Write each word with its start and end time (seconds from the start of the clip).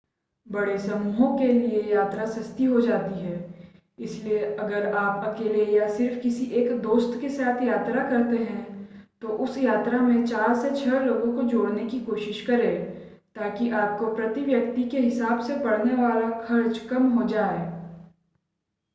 बड़े 0.47 0.77
समूहों 0.77 1.35
के 1.37 1.51
लिए 1.53 1.81
यात्राएं 1.83 2.25
सस्ती 2.25 2.63
हो 2.63 2.79
जाती 2.81 3.19
हैं 3.19 3.39
इसलिए 3.97 4.43
अगर 4.55 4.91
आप 4.93 5.23
अकेले 5.25 5.65
या 5.65 5.87
सिर्फ़ 5.87 6.19
किसी 6.19 6.45
एक 6.55 6.71
दोस्त 6.81 7.19
के 7.21 7.29
साथ 7.29 7.61
यात्रा 7.61 8.07
करते 8.09 8.37
हैं 8.37 8.59
तो 9.21 9.27
उस 9.37 9.57
यात्रा 9.57 9.99
में 10.01 10.25
चार 10.25 10.53
से 10.55 10.71
छह 10.75 10.99
लोगों 10.99 11.33
को 11.33 11.43
जोड़ने 11.43 11.85
की 11.85 11.99
कोशिश 11.99 12.41
करें 12.41 12.79
ताकि 13.35 13.69
आपको 13.77 14.13
प्रति 14.15 14.41
व्यक्ति 14.41 14.83
के 14.83 14.99
हिसाब 14.99 15.39
से 15.39 15.57
पड़ने 15.59 15.95
वाला 15.95 16.29
खर्च 16.41 16.77
कम 16.89 17.07
हो 17.09 17.27
जाए 17.27 17.59